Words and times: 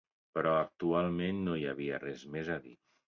Però 0.37 0.53
actualment 0.61 1.43
no 1.49 1.59
hi 1.59 1.67
havia 1.73 2.01
res 2.07 2.25
més 2.37 2.51
a 2.55 2.57
dir. 2.65 2.75